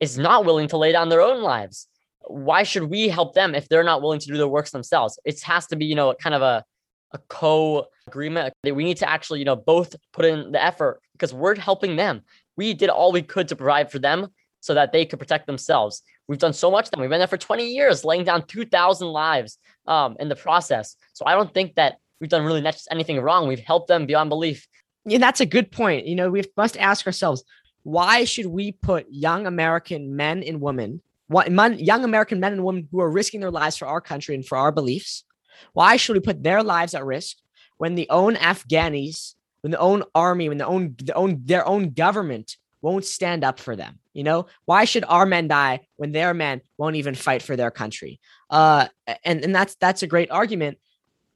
is 0.00 0.18
not 0.18 0.44
willing 0.44 0.68
to 0.68 0.76
lay 0.76 0.92
down 0.92 1.08
their 1.08 1.22
own 1.22 1.42
lives. 1.42 1.88
Why 2.22 2.62
should 2.62 2.84
we 2.84 3.08
help 3.08 3.34
them 3.34 3.54
if 3.54 3.68
they're 3.68 3.84
not 3.84 4.02
willing 4.02 4.20
to 4.20 4.26
do 4.26 4.36
their 4.36 4.48
works 4.48 4.70
themselves? 4.70 5.18
It 5.24 5.40
has 5.42 5.66
to 5.68 5.76
be, 5.76 5.86
you 5.86 5.94
know, 5.94 6.14
kind 6.14 6.34
of 6.34 6.42
a 6.42 6.64
a 7.12 7.18
co 7.28 7.86
agreement. 8.06 8.52
that 8.62 8.74
We 8.74 8.84
need 8.84 8.98
to 8.98 9.08
actually, 9.08 9.38
you 9.38 9.44
know, 9.44 9.56
both 9.56 9.94
put 10.12 10.24
in 10.24 10.52
the 10.52 10.62
effort 10.62 11.00
because 11.12 11.34
we're 11.34 11.56
helping 11.56 11.96
them. 11.96 12.22
We 12.56 12.74
did 12.74 12.90
all 12.90 13.12
we 13.12 13.22
could 13.22 13.48
to 13.48 13.56
provide 13.56 13.90
for 13.90 13.98
them 13.98 14.28
so 14.60 14.74
that 14.74 14.92
they 14.92 15.06
could 15.06 15.18
protect 15.18 15.46
themselves. 15.46 16.02
We've 16.26 16.38
done 16.38 16.52
so 16.52 16.70
much. 16.70 16.90
Then 16.90 17.00
we've 17.00 17.10
been 17.10 17.20
there 17.20 17.28
for 17.28 17.36
20 17.36 17.66
years, 17.66 18.04
laying 18.04 18.24
down 18.24 18.46
2,000 18.46 19.08
lives 19.08 19.58
um, 19.86 20.16
in 20.18 20.28
the 20.28 20.36
process. 20.36 20.96
So 21.12 21.24
I 21.26 21.34
don't 21.34 21.52
think 21.54 21.76
that 21.76 21.96
we've 22.20 22.30
done 22.30 22.44
really 22.44 22.64
anything 22.90 23.20
wrong. 23.20 23.48
We've 23.48 23.60
helped 23.60 23.88
them 23.88 24.06
beyond 24.06 24.28
belief. 24.28 24.66
That's 25.08 25.40
a 25.40 25.46
good 25.46 25.70
point. 25.70 26.06
You 26.06 26.14
know, 26.14 26.30
we 26.30 26.42
must 26.56 26.76
ask 26.76 27.06
ourselves, 27.06 27.44
why 27.82 28.24
should 28.24 28.46
we 28.46 28.72
put 28.72 29.06
young 29.10 29.46
American 29.46 30.16
men 30.16 30.42
and 30.42 30.60
women, 30.60 31.00
young 31.30 32.04
American 32.04 32.40
men 32.40 32.52
and 32.52 32.64
women 32.64 32.88
who 32.90 33.00
are 33.00 33.10
risking 33.10 33.40
their 33.40 33.50
lives 33.50 33.76
for 33.76 33.86
our 33.86 34.00
country 34.00 34.34
and 34.34 34.44
for 34.44 34.58
our 34.58 34.72
beliefs, 34.72 35.24
why 35.72 35.96
should 35.96 36.14
we 36.14 36.20
put 36.20 36.42
their 36.42 36.62
lives 36.62 36.94
at 36.94 37.04
risk 37.04 37.36
when 37.78 37.94
the 37.94 38.08
own 38.10 38.34
Afghanis, 38.34 39.34
when 39.60 39.70
the 39.70 39.78
own 39.78 40.04
army, 40.14 40.48
when 40.48 40.58
the 40.58 40.66
own, 40.66 40.94
the 41.02 41.14
own 41.14 41.40
their 41.44 41.66
own 41.66 41.90
government 41.90 42.56
won't 42.82 43.04
stand 43.04 43.44
up 43.44 43.58
for 43.58 43.76
them? 43.76 43.98
You 44.12 44.24
know, 44.24 44.46
why 44.64 44.84
should 44.84 45.04
our 45.04 45.26
men 45.26 45.48
die 45.48 45.86
when 45.96 46.12
their 46.12 46.34
men 46.34 46.60
won't 46.76 46.96
even 46.96 47.14
fight 47.14 47.42
for 47.42 47.56
their 47.56 47.70
country? 47.70 48.20
Uh, 48.50 48.88
and 49.24 49.44
and 49.44 49.54
that's 49.54 49.76
that's 49.76 50.02
a 50.02 50.06
great 50.06 50.30
argument. 50.30 50.78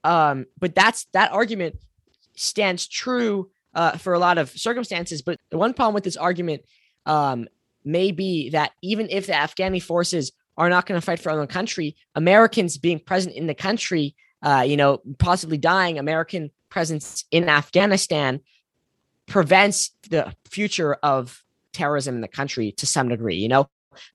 Um, 0.05 0.47
but 0.59 0.75
that's 0.75 1.07
that 1.13 1.33
argument 1.33 1.77
stands 2.35 2.89
true 2.89 3.51
uh, 3.75 3.97
for 3.99 4.13
a 4.15 4.19
lot 4.19 4.39
of 4.39 4.51
circumstances. 4.51 5.23
But 5.23 5.39
the 5.51 5.59
one 5.59 5.75
problem 5.75 5.95
with 5.95 6.05
this 6.05 6.17
argument 6.17 6.63
um, 7.07 7.49
may 7.85 8.13
be 8.13 8.51
that 8.51 8.73
even 8.83 9.09
if 9.11 9.27
the 9.27 9.33
Afghani 9.33 9.83
forces 9.83 10.33
are 10.57 10.69
not 10.69 10.87
going 10.87 11.01
to 11.01 11.05
fight 11.05 11.19
for 11.19 11.33
their 11.33 11.41
own 11.41 11.47
country, 11.47 11.97
Americans 12.15 12.77
being 12.77 12.99
present 12.99 13.35
in 13.35 13.47
the 13.47 13.55
country, 13.55 14.15
uh, 14.43 14.65
you 14.67 14.77
know, 14.77 15.01
possibly 15.19 15.57
dying, 15.57 15.99
American 15.99 16.51
presence 16.69 17.25
in 17.31 17.49
Afghanistan 17.49 18.41
prevents 19.27 19.93
the 20.11 20.35
future 20.45 20.95
of 21.03 21.43
terrorism 21.73 22.15
in 22.15 22.21
the 22.21 22.29
country 22.29 22.73
to 22.73 22.87
some 22.87 23.09
degree. 23.09 23.37
You 23.37 23.49
know, 23.49 23.69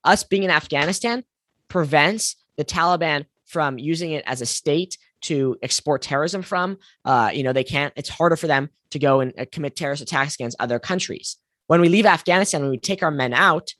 us 0.03 0.23
being 0.23 0.43
in 0.43 0.51
Afghanistan 0.51 1.23
prevents 1.67 2.35
the 2.55 2.65
Taliban 2.65 3.25
from 3.45 3.79
using 3.79 4.11
it 4.11 4.23
as 4.27 4.41
a 4.41 4.45
state 4.45 4.97
to 5.21 5.57
export 5.61 6.01
terrorism 6.01 6.41
from. 6.41 6.77
Uh, 7.05 7.31
you 7.33 7.43
know, 7.43 7.53
they 7.53 7.63
can't, 7.63 7.93
it's 7.95 8.09
harder 8.09 8.35
for 8.35 8.47
them 8.47 8.69
to 8.91 8.99
go 8.99 9.19
and 9.19 9.33
uh, 9.37 9.45
commit 9.51 9.75
terrorist 9.75 10.01
attacks 10.01 10.35
against 10.35 10.57
other 10.59 10.79
countries. 10.79 11.37
When 11.67 11.81
we 11.81 11.89
leave 11.89 12.05
Afghanistan, 12.05 12.61
when 12.61 12.71
we 12.71 12.77
take 12.77 13.03
our 13.03 13.11
men 13.11 13.33
out, 13.33 13.73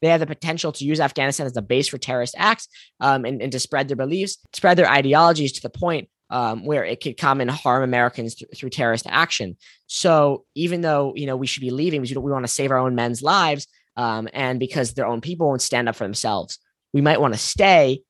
they 0.00 0.08
have 0.08 0.20
the 0.20 0.26
potential 0.26 0.72
to 0.72 0.84
use 0.84 1.00
Afghanistan 1.00 1.46
as 1.46 1.56
a 1.56 1.62
base 1.62 1.88
for 1.88 1.98
terrorist 1.98 2.34
acts 2.38 2.68
um, 3.00 3.24
and, 3.24 3.42
and 3.42 3.52
to 3.52 3.60
spread 3.60 3.88
their 3.88 3.96
beliefs, 3.96 4.38
spread 4.54 4.78
their 4.78 4.88
ideologies 4.88 5.52
to 5.52 5.62
the 5.62 5.70
point 5.70 6.08
um, 6.30 6.64
where 6.64 6.84
it 6.84 7.02
could 7.02 7.16
come 7.16 7.40
and 7.40 7.50
harm 7.50 7.82
Americans 7.82 8.36
th- 8.36 8.50
through 8.56 8.70
terrorist 8.70 9.06
action. 9.08 9.56
So 9.86 10.44
even 10.54 10.80
though 10.80 11.12
you 11.16 11.26
know 11.26 11.36
we 11.36 11.46
should 11.46 11.60
be 11.60 11.70
leaving, 11.70 12.00
we, 12.00 12.08
we 12.08 12.32
want 12.32 12.44
to 12.44 12.52
save 12.52 12.70
our 12.70 12.78
own 12.78 12.94
men's 12.94 13.22
lives, 13.22 13.66
um, 13.96 14.28
and 14.32 14.58
because 14.58 14.94
their 14.94 15.06
own 15.06 15.20
people 15.20 15.48
won't 15.48 15.62
stand 15.62 15.88
up 15.88 15.96
for 15.96 16.04
themselves, 16.04 16.58
we 16.92 17.00
might 17.00 17.20
want 17.20 17.34
to 17.34 17.40
stay 17.40 18.02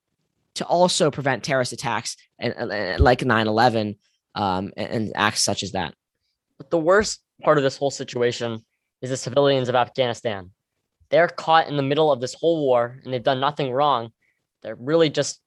to 0.61 0.67
also 0.67 1.11
prevent 1.11 1.43
terrorist 1.43 1.73
attacks 1.73 2.17
and, 2.39 2.55
and 2.55 3.01
like 3.01 3.21
9/11 3.21 3.97
um, 4.35 4.73
and, 4.77 4.89
and 4.91 5.13
acts 5.15 5.41
such 5.41 5.63
as 5.63 5.73
that. 5.73 5.95
But 6.59 6.69
the 6.71 6.79
worst 6.79 7.21
part 7.43 7.57
of 7.57 7.65
this 7.65 7.79
whole 7.79 7.91
situation 7.91 8.63
is 9.01 9.09
the 9.09 9.17
civilians 9.17 9.71
of 9.71 9.75
Afghanistan. 9.75 10.51
They're 11.09 11.29
caught 11.29 11.69
in 11.69 11.79
the 11.79 11.83
middle 11.83 12.13
of 12.13 12.21
this 12.21 12.35
whole 12.35 12.61
war 12.61 13.01
and 13.03 13.13
they've 13.13 13.23
done 13.23 13.41
nothing 13.41 13.73
wrong. 13.73 14.11
They're 14.63 14.77
really 14.77 15.09
just 15.09 15.41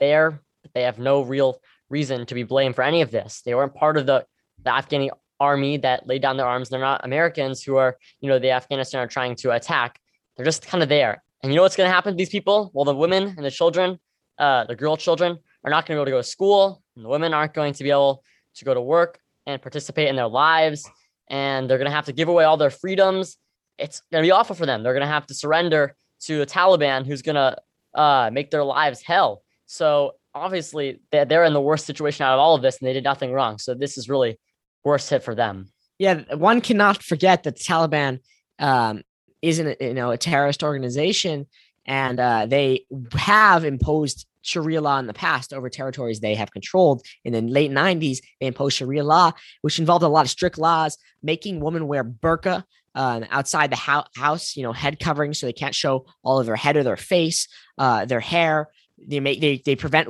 there. 0.00 0.42
They 0.74 0.82
have 0.82 0.98
no 0.98 1.22
real 1.22 1.60
reason 1.88 2.26
to 2.26 2.34
be 2.34 2.42
blamed 2.42 2.74
for 2.74 2.82
any 2.82 3.02
of 3.02 3.12
this. 3.12 3.40
They 3.46 3.54
weren't 3.54 3.74
part 3.74 3.96
of 3.96 4.06
the, 4.06 4.26
the 4.64 4.70
Afghani 4.70 5.10
army 5.38 5.76
that 5.78 6.08
laid 6.08 6.22
down 6.22 6.36
their 6.36 6.46
arms. 6.46 6.68
They're 6.68 6.80
not 6.80 7.04
Americans 7.04 7.62
who 7.62 7.76
are, 7.76 7.96
you 8.20 8.28
know, 8.28 8.40
the 8.40 8.50
Afghanistan 8.50 9.00
are 9.00 9.06
trying 9.06 9.36
to 9.36 9.52
attack. 9.52 10.00
They're 10.36 10.44
just 10.44 10.66
kind 10.66 10.82
of 10.82 10.88
there. 10.88 11.22
And 11.42 11.52
you 11.52 11.56
know 11.56 11.62
what's 11.62 11.76
going 11.76 11.88
to 11.88 11.94
happen 11.94 12.14
to 12.14 12.16
these 12.16 12.30
people? 12.30 12.72
Well, 12.74 12.84
the 12.84 12.94
women 12.96 13.34
and 13.36 13.44
the 13.46 13.50
children, 13.50 14.00
uh, 14.38 14.64
the 14.64 14.74
girl 14.74 14.96
children, 14.96 15.38
are 15.64 15.70
not 15.70 15.86
going 15.86 15.96
to 15.96 15.98
be 15.98 16.00
able 16.00 16.04
to 16.06 16.10
go 16.10 16.18
to 16.18 16.22
school. 16.28 16.82
And 16.96 17.04
the 17.04 17.08
women 17.08 17.34
aren't 17.34 17.54
going 17.54 17.72
to 17.74 17.84
be 17.84 17.90
able 17.90 18.22
to 18.56 18.64
go 18.64 18.74
to 18.74 18.80
work 18.80 19.18
and 19.46 19.60
participate 19.60 20.08
in 20.08 20.16
their 20.16 20.28
lives. 20.28 20.88
And 21.28 21.68
they're 21.68 21.78
going 21.78 21.90
to 21.90 21.94
have 21.94 22.06
to 22.06 22.12
give 22.12 22.28
away 22.28 22.44
all 22.44 22.56
their 22.56 22.70
freedoms. 22.70 23.36
It's 23.78 24.02
going 24.12 24.22
to 24.22 24.26
be 24.26 24.30
awful 24.30 24.54
for 24.54 24.66
them. 24.66 24.82
They're 24.82 24.92
going 24.92 25.06
to 25.06 25.12
have 25.12 25.26
to 25.26 25.34
surrender 25.34 25.96
to 26.22 26.38
the 26.38 26.46
Taliban, 26.46 27.06
who's 27.06 27.22
going 27.22 27.36
to 27.36 27.56
uh, 27.98 28.30
make 28.32 28.50
their 28.50 28.64
lives 28.64 29.02
hell. 29.02 29.42
So 29.66 30.12
obviously 30.34 31.00
they're, 31.10 31.24
they're 31.24 31.44
in 31.44 31.54
the 31.54 31.60
worst 31.60 31.86
situation 31.86 32.24
out 32.24 32.34
of 32.34 32.40
all 32.40 32.54
of 32.54 32.62
this 32.62 32.78
and 32.78 32.88
they 32.88 32.92
did 32.92 33.04
nothing 33.04 33.32
wrong. 33.32 33.58
So 33.58 33.74
this 33.74 33.96
is 33.96 34.08
really 34.08 34.38
worst 34.84 35.08
hit 35.10 35.22
for 35.22 35.34
them. 35.34 35.68
Yeah, 35.98 36.34
one 36.34 36.60
cannot 36.60 37.02
forget 37.02 37.44
that 37.44 37.56
the 37.56 37.64
Taliban 37.64 38.20
um, 38.58 39.02
isn't 39.42 39.80
you 39.80 39.94
know 39.94 40.10
a 40.10 40.18
terrorist 40.18 40.62
organization, 40.62 41.46
and 41.86 42.18
uh, 42.18 42.46
they 42.46 42.86
have 43.12 43.64
imposed 43.64 44.26
Sharia 44.42 44.80
law 44.80 44.98
in 44.98 45.06
the 45.06 45.14
past 45.14 45.52
over 45.52 45.68
territories 45.68 46.20
they 46.20 46.34
have 46.34 46.52
controlled. 46.52 47.04
In 47.24 47.32
the 47.32 47.40
late 47.40 47.70
90s, 47.70 48.18
they 48.40 48.46
imposed 48.46 48.76
Sharia 48.76 49.04
law, 49.04 49.32
which 49.62 49.78
involved 49.78 50.04
a 50.04 50.08
lot 50.08 50.24
of 50.24 50.30
strict 50.30 50.58
laws, 50.58 50.98
making 51.22 51.60
women 51.60 51.88
wear 51.88 52.04
burqa 52.04 52.64
uh, 52.94 53.22
outside 53.30 53.70
the 53.70 53.76
ho- 53.76 54.04
house, 54.16 54.56
you 54.56 54.62
know, 54.62 54.72
head 54.72 55.00
covering 55.00 55.34
so 55.34 55.46
they 55.46 55.52
can't 55.52 55.74
show 55.74 56.06
all 56.22 56.38
of 56.38 56.46
their 56.46 56.56
head 56.56 56.76
or 56.76 56.82
their 56.82 56.96
face, 56.96 57.48
uh, 57.78 58.04
their 58.04 58.20
hair. 58.20 58.68
They 58.98 59.20
make 59.20 59.40
they 59.40 59.60
they 59.64 59.74
prevent 59.74 60.08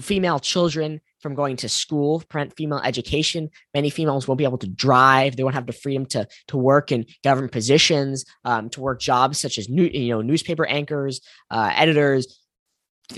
female 0.00 0.38
children 0.38 1.00
from 1.20 1.34
going 1.34 1.56
to 1.56 1.68
school, 1.68 2.22
prevent 2.28 2.56
female 2.56 2.80
education. 2.84 3.50
Many 3.74 3.90
females 3.90 4.28
won't 4.28 4.38
be 4.38 4.44
able 4.44 4.58
to 4.58 4.68
drive. 4.68 5.36
They 5.36 5.42
won't 5.42 5.54
have 5.54 5.66
the 5.66 5.72
freedom 5.72 6.06
to 6.06 6.28
to 6.48 6.56
work 6.56 6.92
in 6.92 7.06
government 7.24 7.52
positions, 7.52 8.24
um, 8.44 8.70
to 8.70 8.80
work 8.80 9.00
jobs 9.00 9.38
such 9.38 9.58
as 9.58 9.68
new, 9.68 9.84
you 9.84 10.10
know 10.10 10.22
newspaper 10.22 10.66
anchors, 10.66 11.20
uh, 11.50 11.70
editors. 11.74 12.40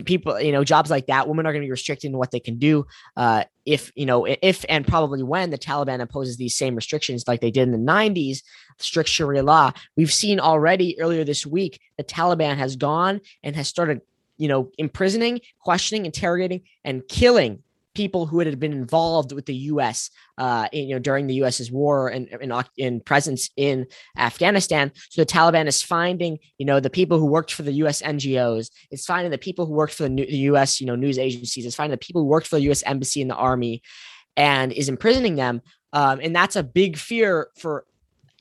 People, 0.05 0.41
you 0.41 0.53
know, 0.53 0.63
jobs 0.63 0.89
like 0.89 1.07
that, 1.07 1.27
women 1.27 1.47
are 1.47 1.53
going 1.53 1.63
to 1.63 1.67
be 1.67 1.71
restricted 1.71 2.13
in 2.13 2.17
what 2.17 2.31
they 2.31 2.39
can 2.39 2.59
do. 2.59 2.87
Uh, 3.17 3.43
if 3.67 3.91
you 3.97 4.07
know, 4.07 4.25
if 4.25 4.65
and 4.69 4.87
probably 4.87 5.25
when 5.25 5.51
the 5.51 5.59
Taliban 5.59 5.99
imposes 5.99 6.37
these 6.37 6.57
same 6.57 6.77
restrictions, 6.77 7.25
like 7.27 7.41
they 7.41 7.51
did 7.51 7.63
in 7.63 7.73
the 7.73 7.93
'90s, 7.93 8.39
strict 8.79 9.09
Sharia 9.09 9.43
law, 9.43 9.73
we've 9.97 10.13
seen 10.13 10.39
already 10.39 10.99
earlier 11.01 11.25
this 11.25 11.45
week 11.45 11.81
the 11.99 12.05
Taliban 12.05 12.57
has 12.57 12.77
gone 12.77 13.21
and 13.43 13.57
has 13.57 13.67
started 13.67 14.01
you 14.41 14.49
know, 14.49 14.71
imprisoning, 14.79 15.41
questioning, 15.61 16.07
interrogating, 16.07 16.63
and 16.83 17.07
killing 17.09 17.63
people 17.95 18.25
who 18.25 18.39
had 18.39 18.59
been 18.59 18.73
involved 18.73 19.33
with 19.33 19.45
the 19.45 19.55
U.S. 19.55 20.11
Uh, 20.39 20.67
in, 20.73 20.89
you 20.89 20.95
know, 20.95 20.99
during 20.99 21.27
the 21.27 21.35
U.S.'s 21.35 21.71
war 21.71 22.09
and 22.09 22.27
in, 22.29 22.53
in, 22.79 23.01
presence 23.01 23.51
in 23.59 23.87
Afghanistan. 24.17 24.93
So 25.11 25.21
the 25.21 25.27
Taliban 25.27 25.67
is 25.67 25.83
finding, 25.83 26.39
you 26.57 26.65
know, 26.65 26.81
the 26.81 26.89
people 26.89 27.19
who 27.19 27.27
worked 27.27 27.53
for 27.53 27.63
the 27.63 27.73
U.S. 27.73 28.01
NGOs. 28.01 28.71
It's 28.91 29.05
finding 29.05 29.31
the 29.31 29.37
people 29.37 29.67
who 29.67 29.75
worked 29.75 29.93
for 29.93 30.05
the, 30.05 30.15
the 30.15 30.39
U.S. 30.51 30.81
you 30.81 30.87
know 30.87 30.97
news 30.97 31.19
agencies. 31.19 31.67
It's 31.67 31.77
finding 31.77 31.91
the 31.91 31.99
people 31.99 32.23
who 32.23 32.29
worked 32.29 32.47
for 32.47 32.57
the 32.57 32.63
U.S. 32.63 32.83
embassy 32.85 33.21
and 33.21 33.31
the 33.31 33.37
army, 33.37 33.83
and 34.39 34.73
is 34.73 34.89
imprisoning 34.89 35.35
them. 35.35 35.61
Um, 35.93 36.21
and 36.23 36.35
that's 36.35 36.57
a 36.57 36.63
big 36.63 36.97
fear 36.97 37.49
for 37.59 37.85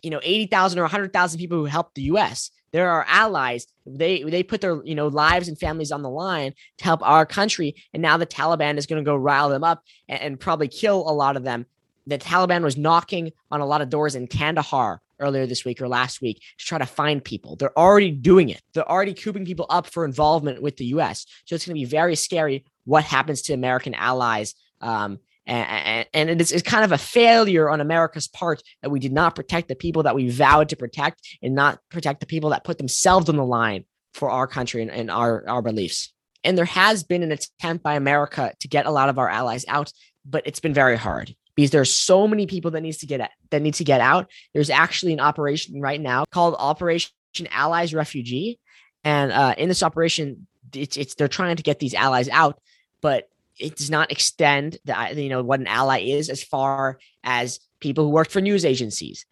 you 0.01 0.09
know 0.09 0.19
80,000 0.23 0.79
or 0.79 0.83
100,000 0.83 1.39
people 1.39 1.57
who 1.57 1.65
helped 1.65 1.95
the 1.95 2.03
US. 2.03 2.51
They're 2.71 2.89
our 2.89 3.05
allies. 3.07 3.67
They 3.85 4.23
they 4.23 4.43
put 4.43 4.61
their 4.61 4.83
you 4.83 4.95
know 4.95 5.07
lives 5.07 5.47
and 5.47 5.57
families 5.57 5.91
on 5.91 6.03
the 6.03 6.09
line 6.09 6.53
to 6.77 6.83
help 6.83 7.01
our 7.03 7.25
country, 7.25 7.75
and 7.93 8.01
now 8.01 8.17
the 8.17 8.27
Taliban 8.27 8.77
is 8.77 8.85
going 8.85 9.03
to 9.03 9.09
go 9.09 9.15
rile 9.15 9.49
them 9.49 9.63
up 9.63 9.83
and, 10.07 10.21
and 10.21 10.39
probably 10.39 10.67
kill 10.67 11.09
a 11.09 11.11
lot 11.11 11.35
of 11.35 11.43
them. 11.43 11.65
The 12.05 12.17
Taliban 12.17 12.63
was 12.63 12.77
knocking 12.77 13.31
on 13.51 13.61
a 13.61 13.65
lot 13.65 13.81
of 13.81 13.89
doors 13.89 14.15
in 14.15 14.27
Kandahar 14.27 15.01
earlier 15.19 15.45
this 15.45 15.65
week 15.65 15.81
or 15.81 15.87
last 15.87 16.21
week 16.21 16.41
to 16.57 16.65
try 16.65 16.77
to 16.77 16.85
find 16.85 17.23
people. 17.23 17.55
They're 17.55 17.77
already 17.77 18.11
doing 18.11 18.49
it. 18.49 18.61
They're 18.73 18.89
already 18.89 19.13
cooping 19.13 19.45
people 19.45 19.65
up 19.69 19.87
for 19.87 20.05
involvement 20.05 20.61
with 20.61 20.77
the 20.77 20.85
U.S. 20.85 21.25
So 21.45 21.55
it's 21.55 21.65
going 21.65 21.75
to 21.75 21.81
be 21.81 21.85
very 21.85 22.15
scary 22.15 22.65
what 22.85 23.03
happens 23.03 23.41
to 23.43 23.53
American 23.53 23.93
allies 23.93 24.55
um, 24.81 25.19
and, 25.49 26.07
and 26.13 26.29
it 26.29 26.41
is 26.41 26.51
it's 26.51 26.63
kind 26.63 26.83
of 26.83 26.91
a 26.91 26.97
failure 26.97 27.69
on 27.69 27.81
America's 27.81 28.27
part 28.27 28.61
that 28.81 28.89
we 28.89 28.99
did 28.99 29.11
not 29.11 29.35
protect 29.35 29.67
the 29.67 29.75
people 29.75 30.03
that 30.03 30.15
we 30.15 30.29
vowed 30.29 30.69
to 30.69 30.75
protect 30.75 31.21
and 31.41 31.55
not 31.55 31.79
protect 31.89 32.19
the 32.19 32.25
people 32.25 32.51
that 32.51 32.63
put 32.63 32.77
themselves 32.77 33.29
on 33.29 33.35
the 33.35 33.45
line 33.45 33.85
for 34.13 34.29
our 34.29 34.47
country 34.47 34.81
and, 34.81 34.91
and 34.91 35.09
our, 35.11 35.47
our 35.47 35.61
beliefs. 35.61 36.13
And 36.43 36.57
there 36.57 36.65
has 36.65 37.03
been 37.03 37.23
an 37.23 37.31
attempt 37.31 37.83
by 37.83 37.95
America 37.95 38.53
to 38.59 38.67
get 38.67 38.85
a 38.85 38.91
lot 38.91 39.09
of 39.09 39.17
our 39.17 39.29
allies 39.29 39.65
out, 39.67 39.91
but 40.25 40.43
it's 40.45 40.59
been 40.59 40.73
very 40.73 40.97
hard 40.97 41.35
because 41.55 41.71
there's 41.71 41.93
so 41.93 42.27
many 42.27 42.47
people 42.47 42.71
that 42.71 42.81
needs 42.81 42.99
to 42.99 43.05
get 43.05 43.31
that 43.49 43.61
need 43.61 43.73
to 43.75 43.83
get 43.83 44.01
out. 44.01 44.29
There's 44.53 44.69
actually 44.69 45.13
an 45.13 45.19
operation 45.19 45.81
right 45.81 45.99
now 45.99 46.25
called 46.31 46.55
Operation 46.57 47.11
Allies 47.51 47.93
Refugee, 47.93 48.59
and 49.03 49.31
uh, 49.31 49.55
in 49.57 49.67
this 49.67 49.83
operation, 49.83 50.47
it's 50.73 50.95
it's 50.95 51.15
they're 51.15 51.27
trying 51.27 51.57
to 51.57 51.63
get 51.63 51.79
these 51.79 51.93
allies 51.93 52.29
out, 52.29 52.59
but 53.01 53.29
it 53.59 53.75
does 53.75 53.89
not 53.89 54.11
extend 54.11 54.77
the 54.85 55.13
you 55.15 55.29
know 55.29 55.43
what 55.43 55.59
an 55.59 55.67
ally 55.67 55.99
is 55.99 56.29
as 56.29 56.43
far 56.43 56.97
as 57.23 57.59
people 57.79 58.05
who 58.05 58.11
work 58.11 58.29
for 58.29 58.41
news 58.41 58.65
agencies. 58.65 59.25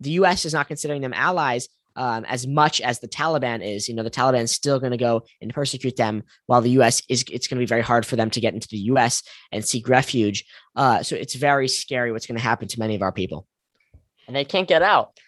The 0.00 0.10
U.S. 0.12 0.44
is 0.44 0.52
not 0.52 0.68
considering 0.68 1.00
them 1.00 1.12
allies 1.14 1.68
um, 1.94 2.24
as 2.24 2.46
much 2.46 2.80
as 2.80 2.98
the 2.98 3.08
Taliban 3.08 3.64
is. 3.64 3.88
You 3.88 3.94
know, 3.94 4.02
the 4.02 4.10
Taliban 4.10 4.42
is 4.42 4.52
still 4.52 4.80
going 4.80 4.92
to 4.92 4.98
go 4.98 5.22
and 5.40 5.52
persecute 5.52 5.96
them, 5.96 6.24
while 6.46 6.60
the 6.60 6.70
U.S. 6.70 7.02
is. 7.08 7.24
It's 7.30 7.46
going 7.46 7.58
to 7.58 7.62
be 7.62 7.66
very 7.66 7.82
hard 7.82 8.04
for 8.06 8.16
them 8.16 8.30
to 8.30 8.40
get 8.40 8.54
into 8.54 8.68
the 8.68 8.78
U.S. 8.78 9.22
and 9.52 9.64
seek 9.64 9.88
refuge. 9.88 10.44
Uh, 10.74 11.02
so 11.02 11.14
it's 11.14 11.34
very 11.34 11.68
scary 11.68 12.12
what's 12.12 12.26
going 12.26 12.38
to 12.38 12.42
happen 12.42 12.68
to 12.68 12.78
many 12.78 12.94
of 12.94 13.02
our 13.02 13.12
people. 13.12 13.46
And 14.26 14.34
they 14.34 14.44
can't 14.44 14.68
get 14.68 14.82
out, 14.82 15.18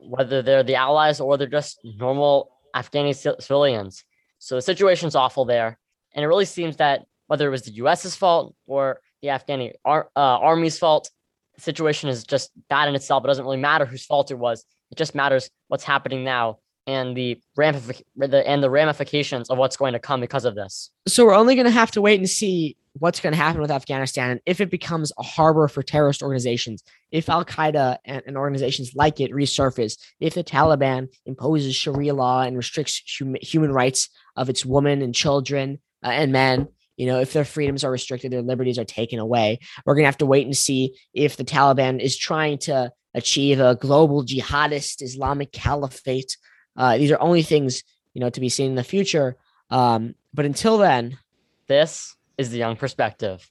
whether 0.00 0.42
they're 0.42 0.62
the 0.62 0.74
allies 0.74 1.20
or 1.20 1.38
they're 1.38 1.46
just 1.46 1.80
normal 1.84 2.50
Afghani 2.74 3.14
civilians. 3.40 4.04
So 4.38 4.56
the 4.56 4.62
situation's 4.62 5.14
awful 5.14 5.44
there, 5.44 5.78
and 6.14 6.24
it 6.24 6.28
really 6.28 6.44
seems 6.44 6.76
that 6.76 7.06
whether 7.32 7.46
it 7.46 7.50
was 7.50 7.62
the 7.62 7.72
U.S.'s 7.76 8.14
fault 8.14 8.54
or 8.66 9.00
the 9.22 9.28
Afghani 9.28 9.72
ar- 9.86 10.10
uh, 10.14 10.20
army's 10.20 10.78
fault, 10.78 11.10
the 11.54 11.62
situation 11.62 12.10
is 12.10 12.24
just 12.24 12.50
bad 12.68 12.90
in 12.90 12.94
itself. 12.94 13.24
It 13.24 13.28
doesn't 13.28 13.46
really 13.46 13.56
matter 13.56 13.86
whose 13.86 14.04
fault 14.04 14.30
it 14.30 14.38
was. 14.38 14.66
It 14.90 14.98
just 14.98 15.14
matters 15.14 15.48
what's 15.68 15.82
happening 15.82 16.24
now 16.24 16.58
and 16.86 17.16
the 17.16 17.40
ramific- 17.58 18.02
and 18.20 18.62
the 18.62 18.68
ramifications 18.68 19.48
of 19.48 19.56
what's 19.56 19.78
going 19.78 19.94
to 19.94 19.98
come 19.98 20.20
because 20.20 20.44
of 20.44 20.54
this. 20.54 20.90
So 21.08 21.24
we're 21.24 21.32
only 21.34 21.54
going 21.54 21.64
to 21.64 21.70
have 21.70 21.90
to 21.92 22.02
wait 22.02 22.20
and 22.20 22.28
see 22.28 22.76
what's 22.98 23.20
going 23.20 23.32
to 23.32 23.38
happen 23.38 23.62
with 23.62 23.70
Afghanistan 23.70 24.32
and 24.32 24.40
if 24.44 24.60
it 24.60 24.70
becomes 24.70 25.10
a 25.18 25.22
harbor 25.22 25.68
for 25.68 25.82
terrorist 25.82 26.22
organizations, 26.22 26.84
if 27.12 27.30
Al 27.30 27.46
Qaeda 27.46 27.96
and, 28.04 28.22
and, 28.26 28.36
organizations 28.36 28.92
like 28.94 29.20
it 29.20 29.30
resurface, 29.32 29.96
if 30.20 30.34
the 30.34 30.44
Taliban 30.44 31.08
imposes 31.24 31.74
Sharia 31.74 32.12
law 32.12 32.42
and 32.42 32.58
restricts 32.58 33.00
hum- 33.18 33.36
human 33.40 33.72
rights 33.72 34.10
of 34.36 34.50
its 34.50 34.66
women 34.66 35.00
and 35.00 35.14
children 35.14 35.78
uh, 36.04 36.08
and 36.08 36.32
men. 36.32 36.68
You 36.96 37.06
know, 37.06 37.20
if 37.20 37.32
their 37.32 37.44
freedoms 37.44 37.84
are 37.84 37.90
restricted, 37.90 38.32
their 38.32 38.42
liberties 38.42 38.78
are 38.78 38.84
taken 38.84 39.18
away. 39.18 39.58
We're 39.84 39.94
going 39.94 40.04
to 40.04 40.08
have 40.08 40.18
to 40.18 40.26
wait 40.26 40.46
and 40.46 40.56
see 40.56 40.96
if 41.14 41.36
the 41.36 41.44
Taliban 41.44 42.00
is 42.00 42.16
trying 42.16 42.58
to 42.58 42.92
achieve 43.14 43.60
a 43.60 43.74
global 43.74 44.24
jihadist 44.24 45.02
Islamic 45.02 45.52
caliphate. 45.52 46.36
Uh, 46.76 46.98
these 46.98 47.10
are 47.10 47.20
only 47.20 47.42
things 47.42 47.82
you 48.14 48.20
know 48.20 48.30
to 48.30 48.40
be 48.40 48.48
seen 48.48 48.70
in 48.70 48.76
the 48.76 48.84
future. 48.84 49.36
Um, 49.70 50.14
but 50.34 50.44
until 50.44 50.78
then, 50.78 51.18
this 51.66 52.14
is 52.38 52.50
the 52.50 52.58
Young 52.58 52.76
Perspective. 52.76 53.48